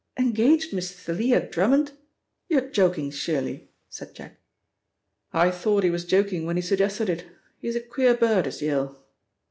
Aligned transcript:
"Engaged 0.17 0.73
Miss 0.73 0.91
Thalia 0.93 1.47
Drummond? 1.47 1.91
You're 2.49 2.71
joking, 2.71 3.11
surely?" 3.11 3.69
said 3.87 4.15
Jack. 4.15 4.39
"I 5.31 5.51
thought 5.51 5.83
he 5.83 5.91
was 5.91 6.05
joking 6.05 6.47
when 6.47 6.55
he 6.55 6.61
suggested 6.63 7.07
it. 7.07 7.23
He's 7.59 7.75
a 7.75 7.81
queer 7.81 8.15
bird, 8.15 8.47
is 8.47 8.63
Yale." 8.63 8.97